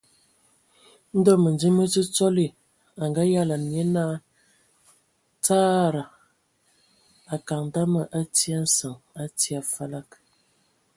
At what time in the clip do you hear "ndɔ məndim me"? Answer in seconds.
1.17-1.83